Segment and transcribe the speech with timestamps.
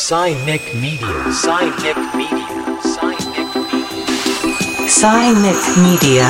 [0.00, 1.08] Cynic Media.
[1.32, 1.82] Cynic
[2.14, 2.46] Media.
[4.86, 6.24] Cynic Media.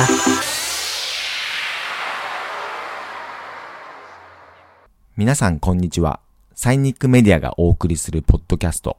[5.15, 6.19] 皆さんこんにちは。
[6.55, 8.97] サイニックメディアがお送りするポッドキャスト。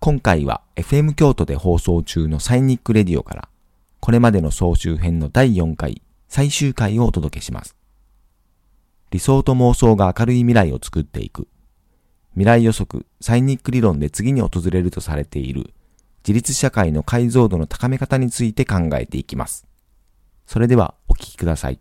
[0.00, 3.48] 今回は FM 京都で放送中のサイニックレディオから、
[4.00, 7.74] これまでの総集編の第4回、最終回をお届けします。
[9.10, 11.48] 理想と妄想が明るい未来を作っていく。
[12.38, 15.72] 未来予測、サイニック理論で次に訪れるとされている、
[16.22, 19.66] 自立社会の解像度の高め方について考えていきます。
[20.46, 21.80] それではお聞きください。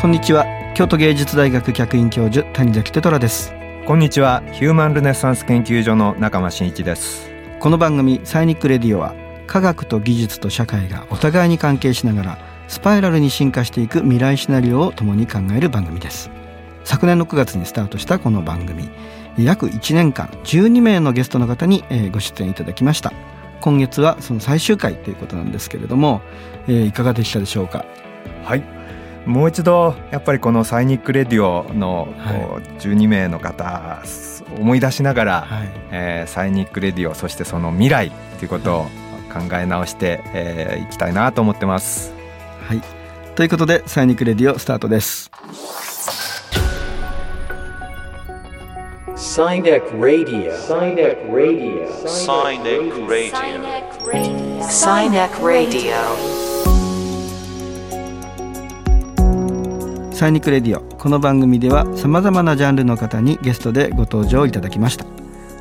[0.00, 3.52] こんにちは京都芸術大学客員教授谷崎テトラです。
[3.84, 4.42] こんにちは。
[4.50, 7.30] ヒューマンルネサンス研究所の中間真一です。
[7.58, 9.14] この番組サイニックレディオは
[9.46, 16.30] 科学と技術と社会がお互いに関係しながらスパイラルに進化していく未来シナリオを共に考える番組です。
[16.84, 18.88] 昨年の9月にスタートしたこの番組
[19.36, 23.12] 約1年間12名のゲストの方にえーご出演いただきました。
[23.60, 26.22] 今月はその最終回ということなんですけれども、
[26.68, 27.84] えーいかがでしたでしょうか？
[28.44, 28.79] はい
[29.26, 34.02] もう一度やっぱりこのサイニックレディオのはいこう12名の方
[34.58, 38.82] 思い出しながら、はいえーサイニックレディオそしてその未来ということを
[39.32, 42.12] 考え直してい、えーいきたいなと思ってます
[42.66, 42.80] はい
[43.36, 45.30] ということでサイニックレディオスタートです
[49.16, 50.50] SINIC Radio.
[50.66, 51.86] SINIC Radio.
[52.06, 53.30] SINIC Radio.
[53.30, 54.62] Cynic Radio.
[54.64, 56.49] サイ
[60.28, 60.82] ニックレディオ。
[60.96, 65.06] この番組ではさまざまなジャンルの方にゲストでご登場いただきました、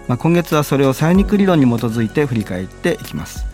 [0.10, 3.46] まあ、今月はそれをサイニック理論に基づいて振り返っていきます、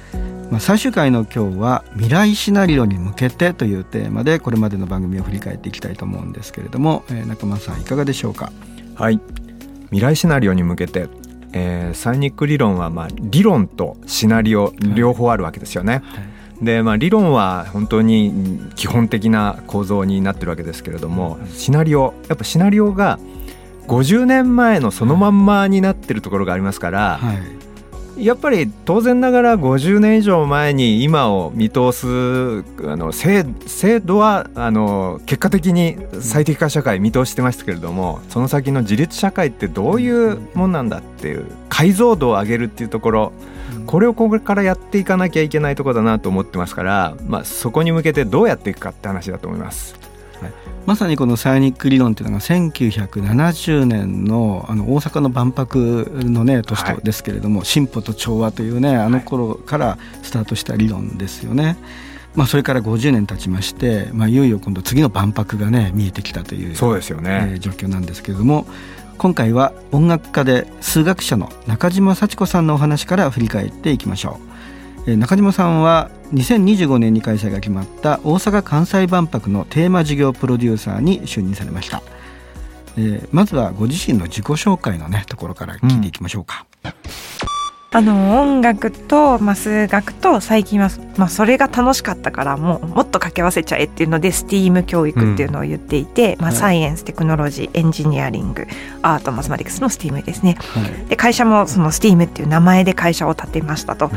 [0.49, 8.51] まあ、最終回の今日は未来シナリオに向けてというテーマでこれまでの番組を振り返っていきたいと思うんですけれども、えー中間さんいかがでしょうか？
[8.95, 9.19] はい。
[9.91, 11.07] 未来シナリオに向けて、
[11.53, 16.01] えーサイニック理論はまあ理論とシナリオ両方あるわけですよね、
[16.61, 23.19] でまあ、理論は本当にうん基本的な構造になってるわけですけれどもシナリオやっぱシナリオが
[23.87, 27.65] 50年前のそのまんまになってるところがありますから、はい。
[28.17, 32.07] やっぱり当然ながら50年以上前に今を見通す
[32.87, 43.33] あの制制度はあの結果的に最適化社会見通してましたけれどもその先の自立社会ってどういうもんなんだっていう解像度を上げるっていうところ
[43.85, 49.95] これをこれからやっていかなきゃいけないところだなと思ってますから、まあ、そこに向けてどうやっていくかって話だと思います。
[50.85, 61.77] まさにこのサイニック理論っていうのが1970年のあの大阪の万博のね年はいとですけれども、進歩と調和というねあの頃からスタートした理論ですよね。
[62.35, 68.67] まあそれから50年経ちまして、まあいよいよ今度次の万博がね見えてきたというそうですよね、えー状況なんですけれども
[69.17, 74.39] 今回は音楽家で数学者の中島幸子さんのお話から振り返っていきましょ
[75.07, 82.01] う、え中島さんは2025年に開催が決まった大阪・関西万博のテーマ事業プロデューサーに就任されました、
[82.97, 86.65] えーまずはご自身の自己紹介のねところから聞いていきましょうか、
[87.95, 98.67] あの音楽と、まあ、数学と最近は、まあ、それが楽しかったからもうもっと掛け合わせちゃえっていうので STEAM 教育っていうのを言っていて、まあ、はいサイエンステクノロジーエンジニアリング
[99.01, 100.57] アートマスマティクスの STEAM ですね。
[100.59, 101.05] はい。
[101.07, 104.11] で会社もその STEAM っていう名前で会社を立てましたと。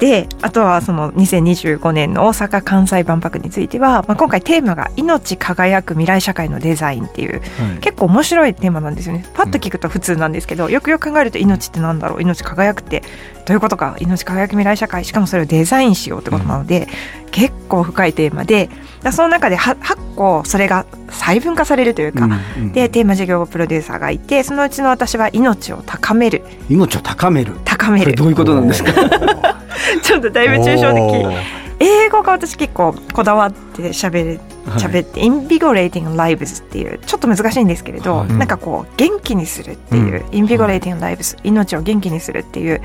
[0.00, 7.42] であとはその2025年の大阪・関西万博については、まあ、今回テーマが「命輝く未来社会のデザイン」っていうはい。
[7.80, 9.24] 結構面白いテーマなんですよね。
[9.34, 12.22] パッと聞くと普通なんですけど、よくよく考えると命ってなんだろう？
[12.22, 13.04] 命輝くって
[13.46, 16.88] どういうことか命輝く未来社会しかもそれをデザインしようってことなので、
[17.32, 18.68] 結構深いテーマで
[19.02, 22.36] だその中で 8, 8個それが細分化されるというか、うんう
[22.68, 26.42] んでテーマ事業プロデューサーがいてそのうちの私は命を高める。
[26.68, 27.52] 命を高める。
[27.64, 28.14] 高める。
[28.14, 28.92] どういうことなんですか？
[30.02, 38.32] ちょっとだいぶ抽象的英語が私結構こだわって喋れ喋って、インビゴレーティング・ライブズっていうちょっと難しいんですけれど、はい。
[38.34, 42.82] なんかこう元気にするっていう、インビゴレーティング・ライブズ命を元気にするっていう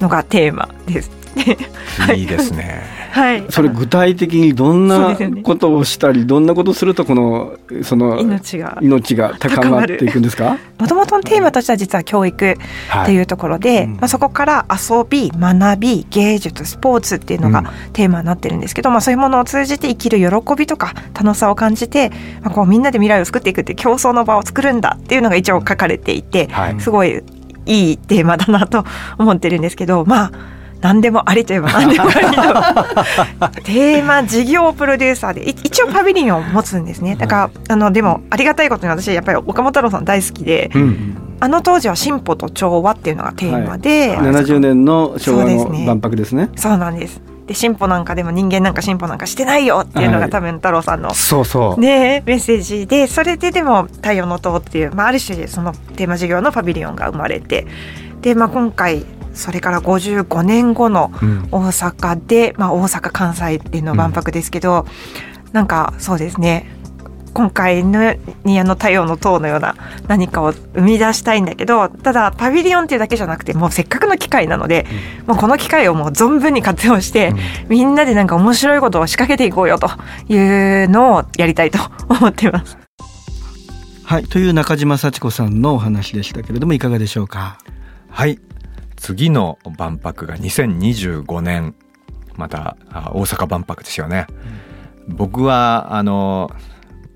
[0.00, 1.25] のがテーマです。
[2.14, 2.24] い。
[2.24, 2.82] いですね。
[3.12, 10.58] はい、それ具体的にどんなことをしたりどんなことをするとこのその命が命が高まっていくんですか？
[10.78, 13.92] もともとのテーマとしては実は教育っていうところで、うん。
[13.94, 22.10] まあ、そこから遊び学び芸術スポーツっていうのがテーマになってるんですけど、まあ、そういうものを通じて生きる喜びとか楽しさを感じて、
[22.42, 26.80] まあ、こうみんなで未来を作っていくっていう競争の場を作るんだっていうのが一応書かれていて、はい。
[26.80, 27.22] すごい
[27.64, 28.84] いいテーマだなと
[29.18, 35.48] 思ってるんですけどまあ何でもありといえば何でもありの テーマ事業プロデューサーで。
[35.48, 37.16] い一応パビリオンを持つんですね。
[37.16, 41.16] だからあのでもありがたいことに私やっぱり岡本太郎さん大好きでうん。
[41.38, 45.86] あの当時は進歩と調和っていうのがテーマで、70年の昭和のそうですね。
[45.86, 46.48] 万博ですね。
[46.56, 47.20] そうなんです。
[47.46, 50.20] で進歩なんかでも人間なんか進歩なんかしてないよっていうのはい。
[50.22, 57.66] が多分太郎さんのそうそう、ねメッセージでそれででも「太陽の塔」っていう、まあ、ある種そのテーマ事業のパビリオンが生まれて。
[58.22, 59.04] で、まあ、今回
[59.36, 61.48] それから55年後のうん。
[61.52, 64.86] 大阪で、まあ、大阪関西での万博ですけど、
[65.52, 66.72] なんかそうですね。
[67.32, 69.74] 今回のにあの太陽の塔のような
[70.08, 74.86] 何かを生み出したいんだけどただパビリオンっていうだけじゃなくてもうせっかくの機会なので、
[75.26, 77.34] もうこの機会をもう存分に活用して、
[77.68, 79.90] みんなでなんか面白いことを仕掛けていこうよと
[80.32, 81.78] いうのをやりたいと
[82.08, 82.78] 思っています。
[84.04, 84.24] はい。
[84.24, 87.58] という中島幸子さんのお話でしたけれどもいかがでしょうか？
[88.08, 88.38] はい
[88.96, 91.74] 次の万博が2025年。
[92.36, 94.26] またあ大阪万博ですよね、
[95.08, 96.50] 僕はあの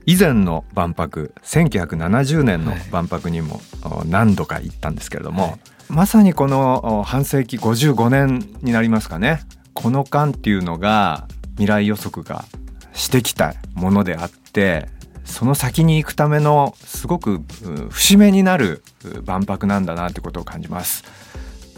[0.06, 5.59] 以前の万博1970年の万博にもお何度か行ったんですけれども、
[5.91, 9.43] まさにこのお半世紀55年になりますかね。
[9.75, 12.47] この間っていうのが未来予測が
[12.94, 14.88] してきたものであって
[15.25, 17.43] その先に行くためのすごくう
[17.91, 21.05] 節目になるう万博なんだなってことを感じます。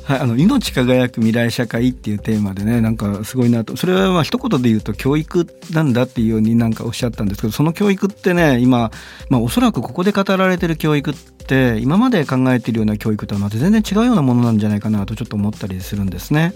[0.04, 8.90] はい、あの命輝く未来社会っていうテーマでねなんかすごいなとそれはまあ一言で言うと教育なんだっていうようになんかおっしゃったんですけどその教育ってね今、
[9.28, 16.52] まあ、おそらくここで語られてる教育って今まで考えているような教育とはまた全然違うようなものなんじゃないかなとちょっと思ったりするんですね。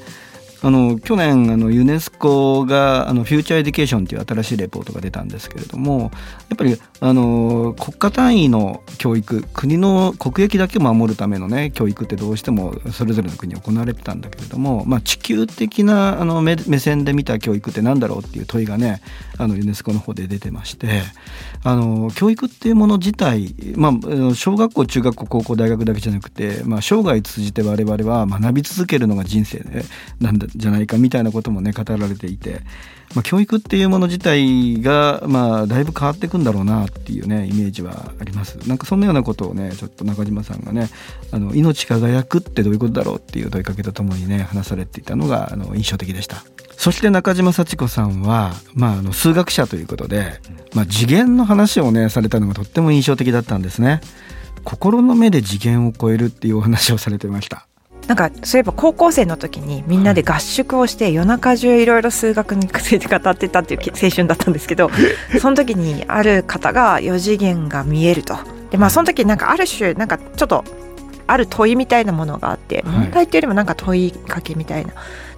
[0.63, 6.11] あの去年あのユネスコがあのフューチャーエデュケーションという新しいレポートが出たんですけれども
[6.49, 19.03] やっぱりあの国家単位の教育国の国益だけ守るためのね教育ってどうしてもそれぞれの国行われてたんだけれども、まあ、地球的なあの目目線で見た教育って何だろうっていう問いがね
[19.39, 21.03] あのユネスコの方で出てまして
[21.63, 29.83] あの教育っていうもの自体、まあ、小学校中学校高校大学だけじゃなくて、まあ、生涯通じて我々は学び続けるのが人生、ね、
[30.21, 32.61] なんだじゃないかみたいなこともね語られていて、
[33.15, 38.57] まあ、教育っていうもの自体が、まあ、だいぶ変わっていくんだろうなっていうねイメージはあります。
[38.69, 40.89] なんかそんなようなことをねちょっと中島さんがね
[41.33, 46.45] あの命輝くってどういうことだろうっていう問いかけとともにね話されていたのがあの印象的でした。
[46.77, 50.41] そして中島幸子さんは、まあ、あの数学者ということで、
[50.75, 54.01] まあ、次元の話をねされたのがとっても印象的だったんですね。
[54.63, 57.67] 心の目で次元を超えるっていうお話をされてました。
[58.07, 64.91] なんかそういえば高校生の時にみんなで合宿をして夜中中いろいろ数学について語ってたっていう青春だったんですけど
[65.41, 68.37] その時にある方が4次元が見えると。
[68.71, 70.65] でまあその時なんかある種なんかちょっと
[71.29, 72.99] ある問いみたいなものがあってはい。
[72.99, 74.93] 問題っていうよりもなんか問いかけみたいな。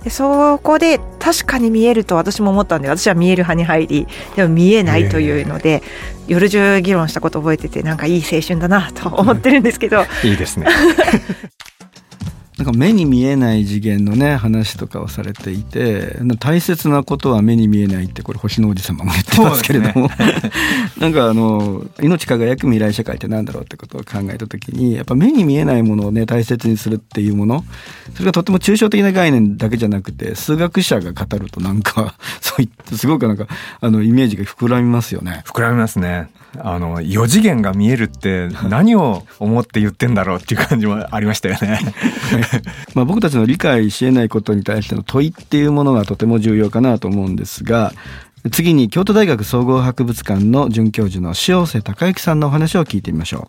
[0.05, 4.07] でそこで確かに見えると私も思ったんで私は見える派に入り
[4.37, 5.83] でも見えないというので
[6.29, 10.05] 夜中議論したこと覚えててなんかいい青春だなと思ってるんですけど。
[10.23, 10.67] いいですね。
[12.59, 20.11] なんか目に見えない次元のね話とかをされていて大切なことは目に見えないってこれ星の王子様も言ってますけれども、
[20.99, 27.65] なんかあの命輝く未来社会ってなんだろうってことを考えた時にやっぱ目に見えないものをね大切にするっていうもの
[28.15, 33.47] それがとっても抽象的な概念だけじゃなくて数学者が語るとなんか そういったすごくなんか
[33.81, 35.45] あのイメージが膨らみますよね。
[35.47, 36.29] 膨らみますね。
[36.57, 41.79] あの4次元が見えるって何を思って言ってんだろうっていう感じもありましたよね。
[42.95, 47.93] まあ、僕たちの理解し得ないことに対しての問いっていうものがとても重要かなと思うんですが
[48.51, 53.49] 次に京都大学総合博物館の准教授の塩瀬隆之さんのお話を聞いてみましょ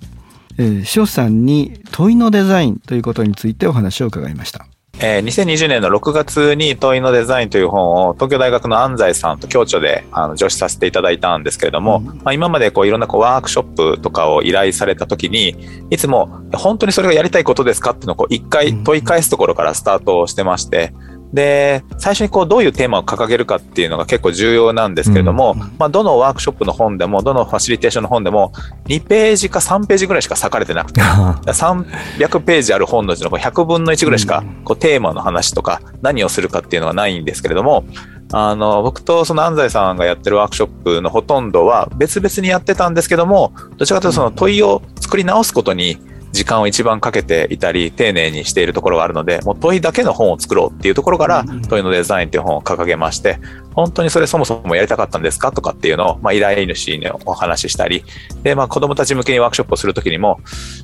[0.57, 4.67] う、えー、塩瀬さんに問いのデザインということについてお話を伺いました
[5.01, 15.55] えー2020年の6月に問いのデザインという本を東京大学の安西さんと共著であの助手させていただいたんですけれども、まあ、今までこういろんなこうワークショップとかを依頼された時に
[15.89, 20.93] いつも本当にそれがやりたいことですかっていうのをこう一回問い返すところからスタートをしてまして、
[21.33, 28.51] で最初にこうどういうテーマを掲げるかっていうのが結構重要なんですけれども、まあ、どのワークショップの本でもどのファシリテーションの本でも
[28.85, 31.01] 2ページか3ページぐらいしか割かれてなくて
[31.45, 37.85] 300ページある本のうちのこう100分の1ぐらいしかこうテーマの話とか何をするかっていうのはないんですけれども
[38.31, 45.97] あの僕とその安西さんがやってるワークショップのほとんどは別々にやってたんですけどもどちらかというとその問いを作り直すことに
[46.31, 53.39] 時間を一番かけていたり丁寧にしているところがあるのでもう問いだけの本を作ろうっていうところから問いのデザインっていう本を掲げまして
[53.73, 55.51] 本当にそれそもそもやりたかったんですか？
[55.51, 58.03] とかっていうのを、まあ、依頼主にお話ししたり
[58.43, 60.39] で、まあ、子どもたち向けにワークショップをするときにも、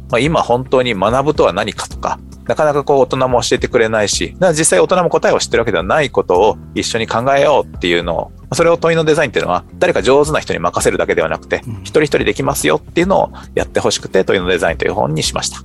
[0.09, 15.59] まあ、今本当に学ぶとは何かとかなかなかこう大人も教えてくれないし、実際大人も答えを知ってるわけではないことを一緒に考えようっていうのを、それを問いのデザインっていうのは誰か上手な人に任せるだけではなくて、一人一人できますよっていうのをやってほしくて問いのデザインという本にしました。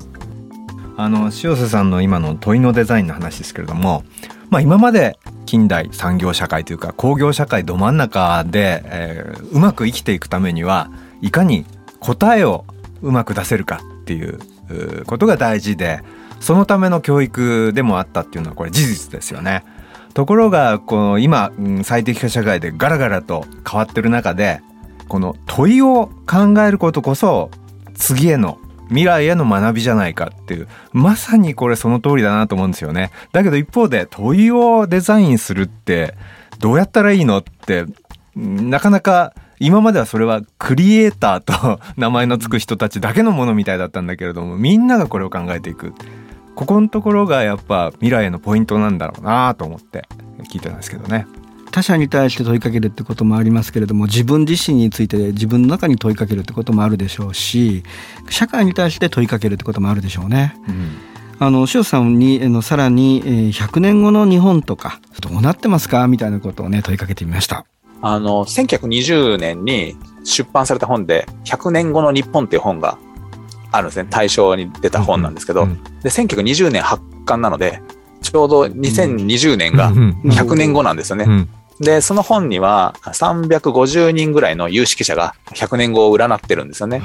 [0.97, 4.05] あの塩瀬さんの今の問いのデザインの話ですけれども、
[4.51, 10.91] まあ、今まで近代産業社会というか工業社会ど真ん中で、えーうまく生きていくためには
[11.23, 11.65] いかに
[12.01, 12.65] 答えを
[13.03, 14.39] うまく出せるかっていう
[15.07, 16.03] ことが大事で
[16.41, 19.65] そのための教育でもあったっていうのはこれ事実ですよね。
[20.15, 21.53] ところがこの今
[21.83, 24.61] 最適化社会でガラガラと変わってる中で
[25.09, 27.51] この問いを考えることこそ
[27.95, 33.11] 次への未来への学びじゃないかっていうまさにこれその通りだなと思うんですよね。
[33.33, 36.15] だけど一方で問いをデザインするって
[36.59, 37.87] どうやったらいいのって
[38.35, 45.95] なかなか今まではそれはクリエイターと名前の付く人たちだけのものみたいだったんだけれどもみんながこれを考えていく。
[46.55, 50.07] ここのところがやっぱ未来へのポイントなんだろうなと思って
[50.53, 51.27] 聞いてたんですけどね。
[51.73, 57.85] 他者に対して問いかけるってこともありますけれども自分自身について自分の中に問いかけるってこともあるでしょうし
[58.29, 60.57] 社会に対して問いかけるってこともあるでしょうね。
[61.39, 66.07] あの塩さんにあのさらにえー100年後の日本とかどうなってますか？
[66.09, 67.65] みたいなことをね問いかけてみました。
[68.03, 72.97] あの、1920年に出版された本で、100年後の日本っていう本が
[73.71, 74.09] あるんですね。
[74.11, 77.81] 大正に出た本なんですけど、うんで、1920年発刊なので、
[78.23, 81.25] ちょうど2020年が100年後なんですよね。
[81.27, 81.49] うん
[81.81, 87.03] で、その本には350人ぐらいの有識者が100年後を占ってるんですよね。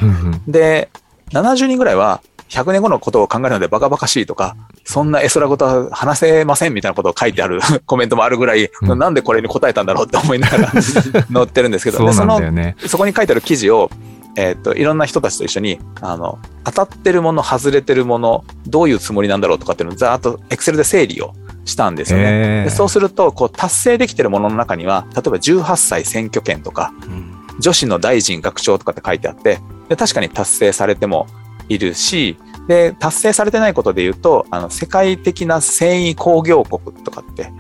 [0.50, 0.90] で、
[1.32, 12.40] 70人ぐらいは100年後のことを考えるのでバカバカしいとか、そんな絵空事は話せませんみたいなことを書いてある コメントもあるぐらい、うんなんでこれに答えたんだろうって思いながら 載ってるんですけど、そうでその。
[12.86, 13.90] そこに書いてある記事を、
[14.38, 22.68] えーっと、いろんな人たちと一緒に、あの、当たってるもの、外れてるもの、どういうつもりなんだろうとかっていうのをざーっとエクセルで整理をしたんですよね。
[22.70, 26.94] そうすると、こう、達成できてるものの中には、例えば18歳選挙権とか、
[27.60, 31.27] 女子の大臣学長とかって書いてあって、で確かに達成されても
[31.70, 32.38] いるし、
[32.68, 37.51] で、達成されてないことで言うと、あの、世界的な繊維工業国とかって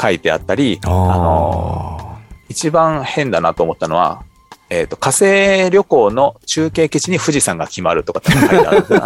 [0.00, 4.22] 書いてあったり、あの、一番変だなと思ったのは、
[4.72, 9.00] えっ、と、火星旅行の中継基地に富士山が決まるとかって書いてあるんで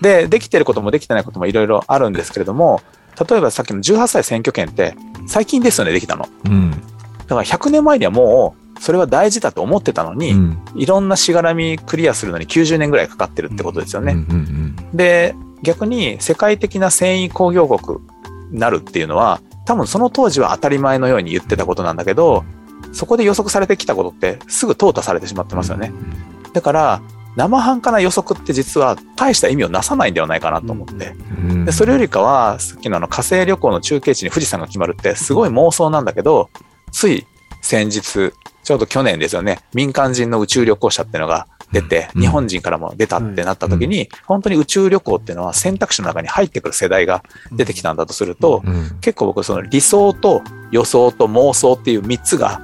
[0.22, 2.80] で、できてることもできてないこともいろいろあるんですけれども、
[3.28, 4.94] 例えばさっきの18歳選挙権って
[5.26, 6.28] 最近ですよね、できたの。
[6.46, 6.70] うん
[7.26, 14.16] だから100年前にはもうそれは大事だと思ってたのに、うんいろんなしがらみクリアするのに90年ぐらいかかってるってことですよね。
[14.94, 17.98] で、逆に世界的な繊維工業国
[18.50, 22.44] になるっていうのは、多分その当時は当たり前のように言ってたことなんだけど、
[22.92, 25.92] そこで予測されてきたことってすぐ淘汰されてしまってますよね。
[26.52, 27.02] だから、
[27.36, 31.14] 生半可な予測って実は大した意味をなさないんではないかなと思って。
[31.48, 31.64] うん。
[31.64, 36.50] でそれよりかは、さっきのあの火星旅行の中継地に富士山が決まるってすごい妄想なんだけど、
[36.90, 37.26] つい
[37.62, 38.32] 先日、
[38.62, 42.20] ちょうど去年ですよね、民間人の宇宙旅行者っていうのが出て、うん。
[42.20, 48.98] 日本人からも出たってなった時に、本当に宇宙旅行っていうのは選択肢の中に入ってくる世代が出てきたんだとすると、うん。
[49.00, 52.60] 結構僕その理想と予想と妄想っていう3つが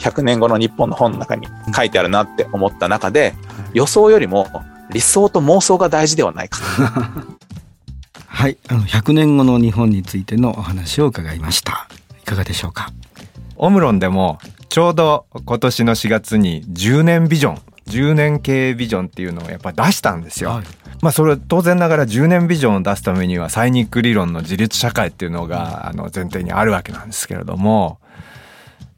[0.00, 3.34] 100年後の日本の本の中に書いてあるなって思った中で、
[3.72, 4.48] 予想よりも
[4.90, 6.58] 理想と妄想が大事ではないか
[8.26, 11.88] はい、あの100年後の日本についてのお話を伺いました。
[12.22, 12.90] いかがでしょうか？
[13.56, 14.38] オムロンでも
[14.70, 20.50] ちょうど今年の4月に10年ビジョン10年経営ビジョンっていうのをやっぱ出したんですよ。
[20.50, 20.64] はい
[21.02, 27.98] まあそれは当然ながら10年ビジョンを出すためにはサイニック理論の自立社会っていうのがあの前提にあるわけなんですけれども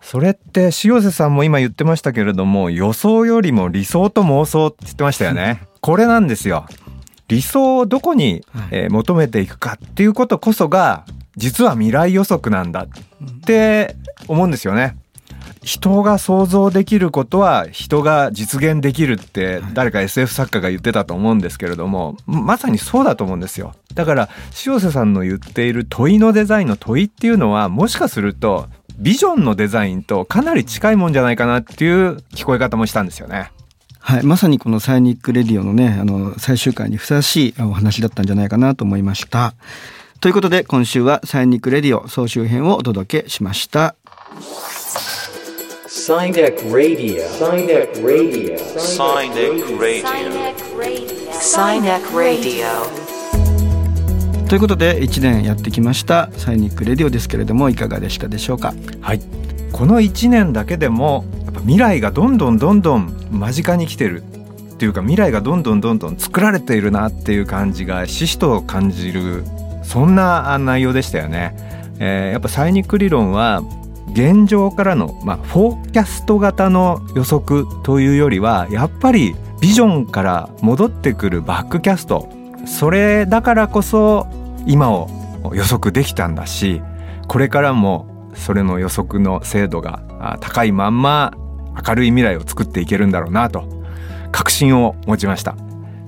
[0.02, 5.62] それって塩瀬さんも今言ってましたけれども予想よりも理想と妄想って言ってましたよね。
[5.80, 6.66] これなんですよ。
[7.28, 11.04] 理想をどこに、はいえー求めていくかっていうことこそが
[11.36, 13.96] 実は未来予測なんだって
[14.28, 14.96] 思うんですよね。
[15.62, 24.28] 人が想像できることは人が実現できるって誰か SF 作家が言ってたと思うんですけれどもまさにそうだと思うんですよだから
[24.66, 28.68] 塩瀬さんの言っている問いのデザインの問いっていうのはもしかすると
[28.98, 33.50] ビジョンのデザインとかなり近いもんじゃないかなっていう聞こえ方もしたんですよね。
[33.98, 39.54] はい、まさにこのサイニックレディオのね、あの、最終回にふさわしいお話だったんじゃないかなと思いました。
[40.20, 43.94] ということで、今週はサイニックレディオ総集編をお届けしました。
[45.86, 47.28] SINIC Radio.
[47.28, 48.56] SINIC Radio.
[51.40, 53.01] SINIC Radio.
[54.52, 58.74] ということで、1年やってきましたサイニックレディオですけれども、いかがでしたでしょうか？
[59.00, 59.20] はい
[59.72, 64.22] この1年だけでもやっぱ未来がどんどんどんどん間近に来てる
[64.74, 69.42] っていうか未来がどんどんどんどん作られているなっていう感じがししと感じる
[69.84, 71.56] そんな内容でしたよね。
[71.98, 73.62] えーやっぱサイニック理論は
[74.12, 82.28] 現状からの、まあ、フォーキャスト型の予測というよりはやっぱりビジョンから戻ってくるバックキャスト
[82.66, 84.26] それだからこそ
[84.66, 85.08] 今を
[85.54, 86.82] 予測できたんだし
[87.28, 91.32] これからもそれの予測の精度があ高いまんま
[91.86, 93.64] 明るい未来を作っていけるんだろうなと
[94.30, 95.56] 確信を持ちました。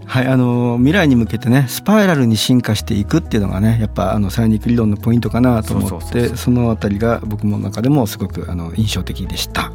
[0.06, 9.72] はい、あの未来に向けてねスパイラルに進化していくっていうのがねやっぱあのサイニック理論のポイントかなと思ってそのあたりが僕の中でもすごくあの印象的でした。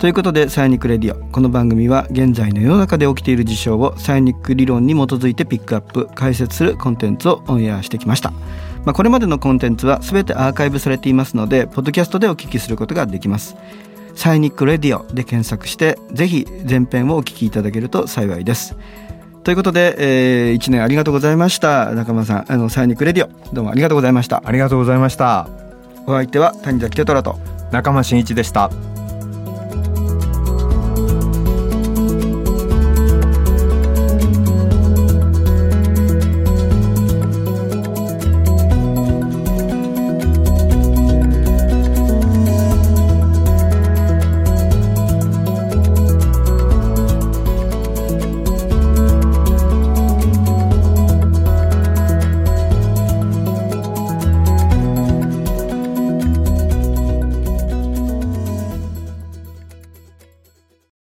[0.00, 8.30] ということでサイニックレディオこの番組は現在の世の中で起きている事象をサイニック理論に基づいてピックアップ解説するコンテンツをオンエアしてきました。
[8.86, 13.56] まあ、これまでのコンテンツは全てアーカイブされていますのでポッドキャストでお聞きすることができます。
[14.14, 18.74] サイニックレディオで検索してぜひ全編をお聞きいただけると幸いです。
[19.44, 25.46] ということで、え1年ありがとうございました中間さんあのサイニックレディオどうもありがとうございましたありがとうございました。
[26.06, 27.38] お相手は谷崎テトラと
[27.70, 28.70] 中間真一でした。